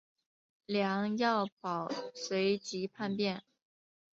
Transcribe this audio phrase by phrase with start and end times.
[0.65, 3.43] 梁耀宝随即叛变。